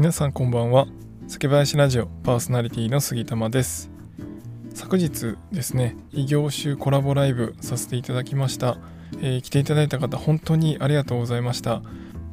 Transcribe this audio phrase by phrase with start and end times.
[0.00, 0.86] 皆さんこんばんは。
[1.28, 3.90] 酒林ラジオパーソナリティの杉玉です。
[4.72, 8.78] 昨日ですね異業種コラボライブさせていただきました、
[9.20, 11.82] えー、来ていただいた方本当にありがとうございました。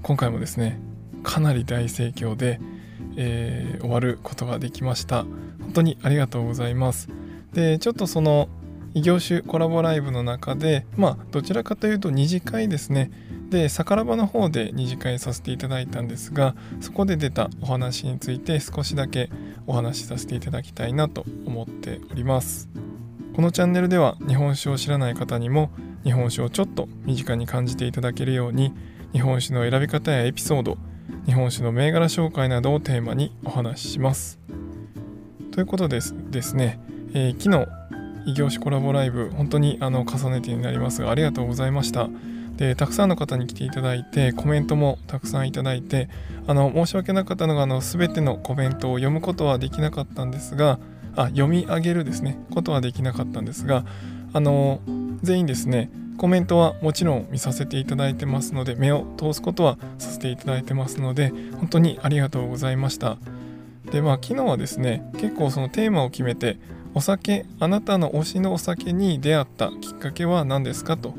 [0.02, 0.80] 今回もですね
[1.24, 2.62] かなり大盛況で、
[3.18, 5.26] えー、終わることができました。
[5.60, 7.10] 本当にありがとうございます。
[7.52, 8.48] でちょっとその
[8.94, 13.12] 異業種コラボライブの中でまあどちらかというと2次会ですね。
[13.50, 19.30] でさからばの方で2次会させていただいたんですがそこで出たお話について少しだけ
[19.66, 22.70] お話しさせていただきたいなと思っております。
[23.34, 25.70] このチャンネルでは日本酒を知らない方にも
[26.04, 28.74] 日本酒をちょっと身近に感じていただけるように
[29.14, 30.78] 日本酒の選び方やエピソード
[31.28, 34.40] 日本酒の銘柄紹介などをテーマにお話しします。
[35.52, 36.80] ということですですね、
[37.14, 37.70] えー、昨日
[38.26, 42.10] 異業種コラボライブ本当にあの重ねてになりますがありがとうございました。
[42.58, 46.10] でたくさんの方に来ていただいてコメントもたくさんいただいて
[46.48, 50.80] あの申し訳なかったのがあの全てのコメントを読むことはできなかったんですが
[51.16, 52.38] あ読み上げるですね。
[52.52, 53.86] ことはできなかったんですが
[54.34, 54.82] あの
[55.22, 63.18] 全員ですねコメントはもちろん見させていただいてますので目を通すことはさせていただいてますので本当にありがとうございました。
[63.92, 66.58] でまあ昨日はですね結構そのテーマを決めて
[66.94, 71.14] お酒あなたの推しのお酒に出会ったきっかけは何ですかと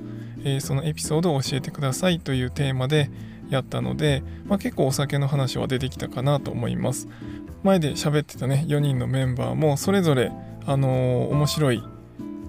[0.55, 3.11] えー、そのエピソードを教えてくださいというテーマで
[3.51, 7.09] やったので、まあ、結構お酒の話は出てきたかなと思います。
[7.63, 10.31] 前で喋ってたね4人のメンバーもそれぞれ
[10.67, 11.83] あのー、面白い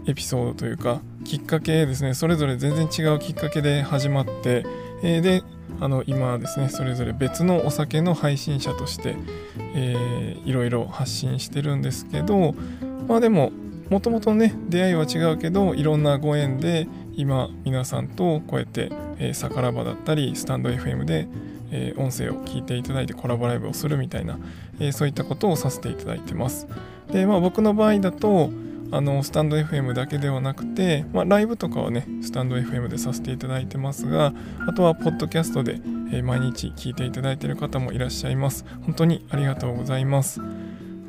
[0.05, 4.65] エピソードというかきっかけですねそれぞれ全然違うきっかけで始まって、
[5.03, 5.43] えー、で
[5.79, 9.15] あの今ですねそれぞれ別のお酒の配信者として、
[9.75, 12.53] えー、いろいろ発信してるんですけど
[13.07, 13.51] まあでも
[13.89, 16.87] もともとね出会いは違うけどいろんなご縁で
[17.19, 21.27] 今皆さんとこうやって、えー、サカラバだったりスタンド FM で、
[21.69, 24.39] え、音声を聞いていただいてコラボライブをするみたいな、
[24.79, 26.65] え、そういったことをさせていただいてます。
[27.11, 28.51] でまあ僕の場合だと
[28.91, 34.33] あのスタンド FM だけではなくて、まあ、ライブとかはねスタンド FM でさせていただいてますが
[34.65, 35.81] あとはポッドキャストで、
[36.13, 38.65] え毎日聞いていただいている方もいらっしゃいます。
[38.83, 40.39] 本当にありがとうございます。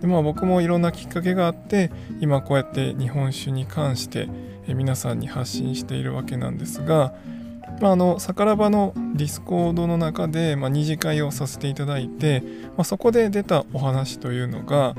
[0.00, 4.28] でまあ僕もいろんなきっかけがあって今こうやって日本酒に関して
[4.66, 7.14] 皆さんに発信しているわけなんですが、
[7.80, 12.42] まあ、あのサラバの Discord の中で、まあ、二次会をさせていただいて、
[12.76, 14.94] まあ、そこで出たお話というのが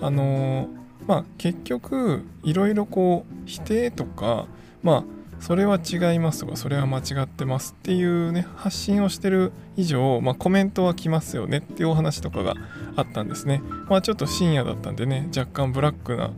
[0.00, 0.68] あの
[1.06, 4.46] まあ、結局いろいろこう否定とか
[4.82, 5.04] まあ
[5.40, 12.54] それは違いますとかそれは間違ってますっていうね発信をしてる以上、まあ、コメントは来ますよねっていうお話とかが
[12.94, 13.60] あったんですね。
[13.88, 16.30] まあちょっと深夜だったんでね若干ブラックな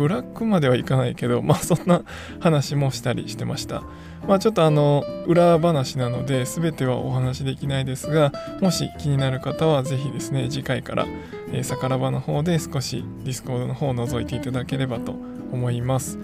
[0.00, 2.02] ブラックまではいかないけど まあそんな
[2.40, 3.82] 話もしたりしてました。
[4.26, 11.06] まあちょっとあの裏話なので全てはお話できないですがもし気になる方は是非ですね次回から、
[11.52, 15.14] えー、さからばの方で少し Discord の方を覗いていただければと
[15.52, 16.18] 思います。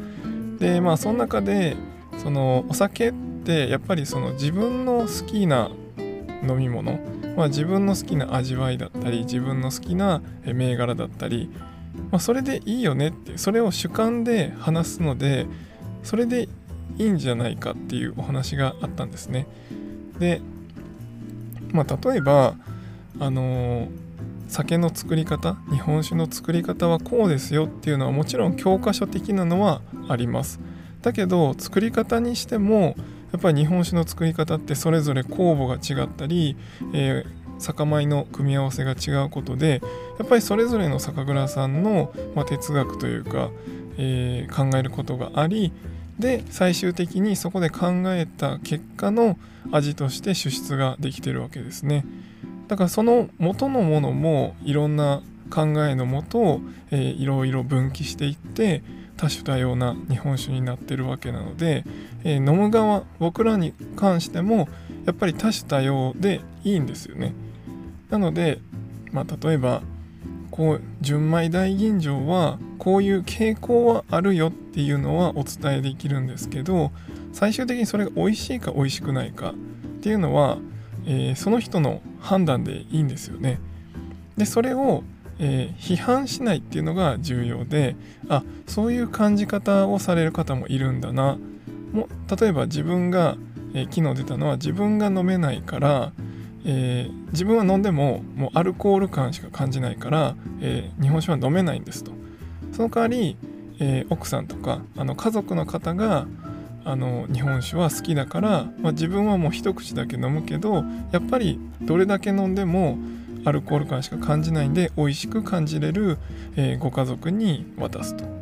[0.59, 1.77] でまあその中で
[2.17, 3.13] そのお酒っ
[3.45, 5.71] てやっぱりその自分の好きな
[6.49, 6.99] 飲み物、
[7.37, 11.51] まあ、自分の好きな味わいだったり自分の好きな銘柄だったり、
[12.11, 15.47] まあ、それでいいよねってそれを主観で話すので
[16.03, 16.49] それで
[16.99, 19.47] いいんじゃないかっていうお話があったんですね。
[20.19, 20.41] で、
[21.73, 22.55] まあ、例えば
[23.19, 23.89] あのー、
[24.49, 30.61] 酒の作り方日本酒の作り方はこうですよっていうのはもちろん教科書的なのはあります。
[31.03, 32.97] だけど作り方にしても
[33.33, 36.57] やっぱり日本酒の作り方ってそれぞれ酵母が違ったり、
[36.93, 39.81] えー、酒米の組み合わせが違うことで
[40.19, 43.51] やっぱりそれぞれの酒蔵さんの、まあ、哲学というか、
[43.99, 45.73] えー、考えることがあり
[46.19, 49.39] で最終的にそこで考えた結果の
[49.73, 52.05] 味として輸出ができてるわけですね。
[52.69, 58.83] だからその元のものもいろんな考えのもと、えー、いろいろ分岐していって
[59.17, 61.85] 多種多様な日本酒になってるわけなので、
[62.25, 64.69] えー、飲む側僕らに関しても
[65.05, 67.33] やっぱり多種多様でいいんですよね。
[68.11, 68.61] なので、
[69.13, 69.83] まあ、例えば
[70.51, 76.93] こう純米大吟醸はこういう傾向はあるよっていうのはお伝えできるんですけど
[77.33, 79.55] 最終的にそれが美味しいか美味しくないかっ
[80.01, 80.59] ていうのは、
[81.07, 83.61] えー、その人の判断でいいんですよね。
[84.37, 85.03] でそれを
[85.39, 87.97] えー、批判しないっていうのが重要で
[88.29, 91.39] あそういう感じ方をされる方もいるんだな。
[91.93, 92.09] も
[92.41, 93.37] 例えば自分が、
[93.75, 96.13] えー、昨日出たのは自分が飲めないから、
[96.69, 102.13] えー、自分は飲んでももうアルコール感しか感じないから、え日本酒は飲めないんですと。
[102.73, 103.37] その代わり、
[103.79, 106.27] え奥さんとかあの家族の方が
[106.85, 112.97] あの日本酒は好きだから、まあ、自分はもう一口だけ飲むけどやっぱりどれだけ飲んでも
[113.45, 116.19] アルコール感しか感じないんで美味しく感じれる、
[116.57, 118.36] え、ご家族に渡すと。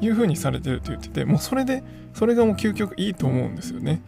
[0.00, 1.82] いうふうにされてると言っててもうそれで
[2.14, 4.02] それがもう究極いいと思うんですよね。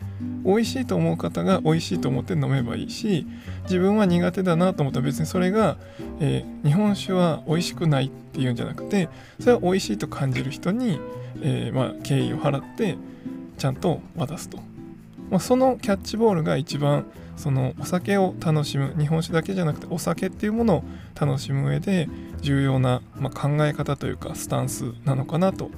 [0.45, 3.27] 美味しいと思う方が美味しいと思って飲めばいいし
[3.65, 5.77] 自分は苦手だなと思ったら別にそれが、
[6.21, 9.09] えー、日本酒は美味しくないっていうんじゃなくて
[9.41, 10.99] それは美味しいと感じる人に、
[11.43, 12.97] えー、まあ、敬意を払って
[13.59, 14.59] ちゃんと渡すと、
[15.31, 17.07] まあ、そのキャッチボールが一番
[17.37, 20.85] そのお酒を楽しむ日本酒だけじゃなくてお酒っていうものを
[21.19, 22.09] 楽しむ上で
[22.43, 25.71] 重要な、まあ、考え方というかスタンスなのかなと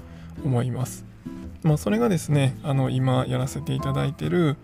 [0.44, 1.04] 思います。
[1.62, 4.56] まあ、それがですねあの今やらせていただいてる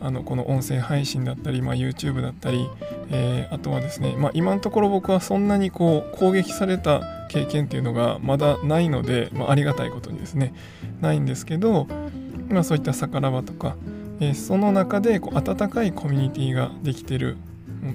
[0.00, 2.68] あのこの音声配信だったり、まあ、YouTube だったり、
[3.10, 7.00] えー、あとはですね、まあ、今のところ僕はそんなにこう攻撃された
[7.30, 10.52] 経験っていうのがまだないので、まあ、ありがたいことにですね
[11.00, 11.86] ないんですけど、
[12.50, 13.76] まあ、そういった逆らばとか、
[14.20, 17.38] えー、その中でこう温かいコミュニティができてる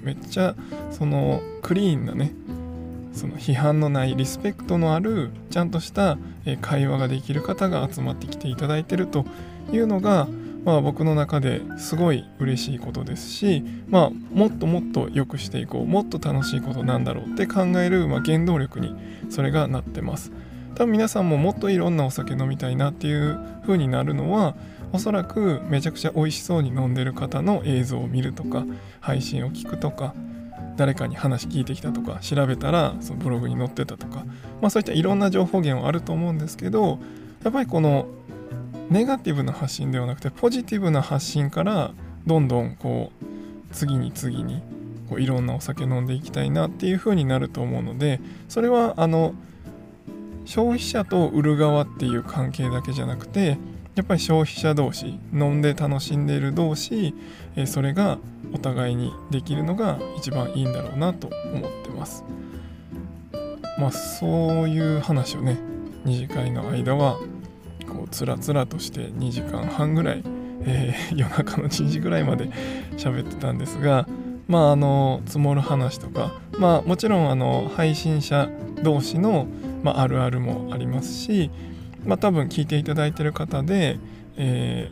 [0.04, 0.56] めっちゃ
[0.92, 2.34] そのクリーンなね
[3.20, 6.18] その批判のないリスペクトのあるちゃんとした
[6.62, 9.26] 会話ができる方が集まってきていただいてると
[9.74, 10.30] いうのが、
[10.64, 18.96] まあ、僕の中ですごい嬉しいことですし、まあ、もっともっと良くしていこうもっと楽しいことなんだろうって考える、まあ、原動力に
[19.30, 20.32] それがなってます。
[20.76, 24.56] 多分皆さんももっといろんなお酒飲みたいなっていう風になるのは
[24.94, 28.64] おそらくめちゃくちゃ美味しそうに飲んでる方の映像を見るとか
[29.02, 30.14] 配信を聞くとか
[30.80, 34.24] 誰かに話聞いてきたとか調べたらそのブログに載ってたとか、
[34.62, 37.00] まあ、そういったいろんな情報源はあると思うんですけど
[37.44, 38.08] やっぱりこの
[38.90, 41.92] ネガティブな発信ではなくてポジティブな発信から
[42.26, 43.26] どんどんこう
[43.74, 44.64] 次に次に
[45.10, 49.36] こういろんなお酒飲んでいきたいなっていう風になると思うのでそれはあの
[50.46, 53.58] 消費者と売る側っていう関係だけじゃなくて
[54.00, 57.14] やっぱり消費者同士飲んで楽しんでいる同士、
[57.58, 58.18] えそれが
[58.54, 62.24] お互いにできるのが一番いいんだろうなと思ってます。
[63.78, 65.60] まあそういう話をね
[66.06, 67.20] 2次会の間は
[67.90, 70.24] こうつらつらとして2時間半ぐらい、
[70.62, 72.50] えー、夜中の2時ぐらいまで
[72.96, 74.08] 喋ってたんですが
[74.48, 78.48] まああの積もる話とかまあもちろんあの配信者
[78.82, 79.46] 同士の、
[79.84, 81.52] まあ、あるあるもありますし
[82.06, 84.00] まあ、多分聞いていただいてる方で、
[84.38, 84.92] え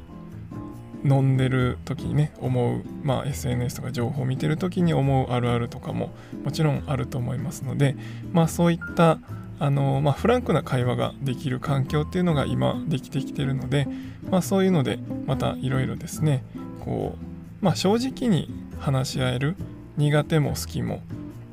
[1.04, 6.12] ー、飲んでる時にね思う、まあ、SNS とか情報を見てる時に思うあるあるとかも
[6.44, 7.96] もちろんあると思いますので、
[8.32, 9.20] まあ、そういった
[9.60, 13.88] あの、まあ、フランクな会話ができる環境っていうのが今できてきてるので、
[14.30, 16.44] まあ、そういうのでまたいろいろですね
[16.84, 17.16] こ
[17.62, 18.50] う、まあ、正直に
[18.80, 19.56] 話し合える
[19.98, 21.02] 苦手も好きも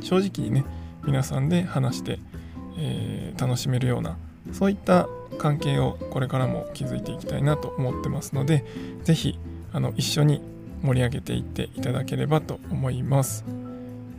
[0.01, 0.65] 正直にね
[1.05, 2.19] 皆さんで話して、
[2.79, 4.17] えー、楽しめるような
[4.53, 5.09] そういった
[5.39, 8.65] 関係をこれからも築いていきたいなと思ってますので
[9.05, 9.39] 是非
[9.97, 10.41] 一緒に
[10.83, 13.45] 盛り上げていっていただければと思います、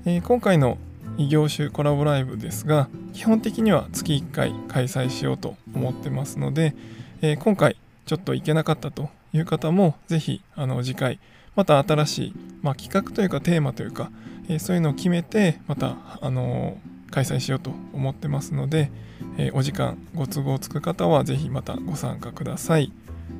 [0.05, 0.77] えー、今回の
[1.17, 6.75] 異業種コラボライブですが基本的には月1回開催しようと思ってますので、
[7.21, 10.41] えー、今回ちょっと行けなかったという方も是非
[10.81, 11.19] 次回
[11.55, 14.11] また新しい、まあ、企画というかテーマというか、
[14.49, 16.77] えー、そういうのを決めてまたあの
[17.11, 18.91] 開催しようと思ってますので、
[19.37, 22.91] え、お時間ご都合つく方はぜひまたご参加ください。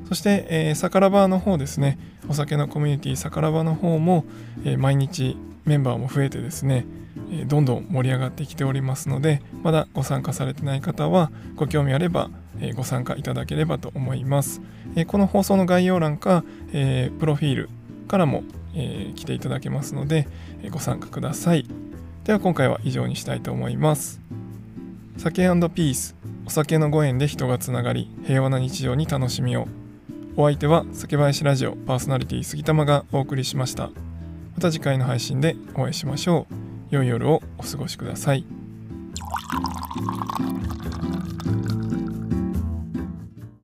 [0.08, 1.98] そして、えー、サカラバーの方ですね。
[2.28, 4.24] お酒のコミュニティサカラバの方も、
[4.64, 6.86] え、毎日メンバーも増えてですね、
[7.30, 12.30] え、どんどん盛り上がってきておりますのでまだご参加されてない方はご興味あれば、
[12.74, 14.60] ご参加いただければと思います、
[15.06, 17.70] この放送の概要欄か、プロフィール
[18.08, 18.44] からも、
[19.14, 20.28] 来ていただけますので、
[20.70, 21.66] ご参加ください。
[22.26, 24.20] では今回は以上にしたいと思います。
[25.16, 29.68] 酒ピースお酒のご縁で人がつながり平和な日常に楽しみを。
[30.34, 33.90] お相手は酒林ラジオパーソナリティ杉玉がお送りしました。
[34.56, 36.54] また次回の配信でお会いしましょう。
[36.90, 38.44] 良い夜をお過ごしください。